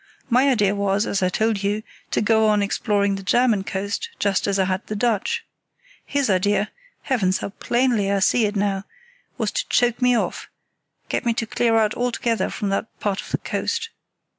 My 0.31 0.49
idea 0.49 0.73
was, 0.73 1.05
as 1.05 1.21
I 1.21 1.29
told 1.29 1.61
you, 1.61 1.83
to 2.09 2.21
go 2.23 2.47
on 2.47 2.63
exploring 2.63 3.17
the 3.17 3.21
German 3.21 3.63
coast 3.63 4.09
just 4.17 4.47
as 4.47 4.57
I 4.57 4.65
had 4.65 4.87
the 4.87 4.95
Dutch. 4.95 5.45
His 6.03 6.27
idea—Heavens, 6.27 7.37
how 7.37 7.49
plainly 7.49 8.11
I 8.11 8.17
see 8.17 8.47
it 8.47 8.55
now!—was 8.55 9.51
to 9.51 9.69
choke 9.69 10.01
me 10.01 10.17
off, 10.17 10.49
get 11.07 11.23
me 11.23 11.35
to 11.35 11.45
clear 11.45 11.77
out 11.77 11.93
altogether 11.93 12.49
from 12.49 12.69
that 12.69 12.87
part 12.99 13.21
of 13.21 13.29
the 13.29 13.37
coast. 13.37 13.91